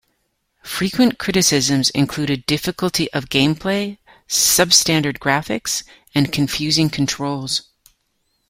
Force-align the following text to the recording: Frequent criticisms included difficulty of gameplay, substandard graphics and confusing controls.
Frequent 0.63 1.19
criticisms 1.19 1.91
included 1.91 2.47
difficulty 2.47 3.11
of 3.13 3.29
gameplay, 3.29 3.99
substandard 4.27 5.19
graphics 5.19 5.83
and 6.15 6.33
confusing 6.33 6.89
controls. 6.89 7.69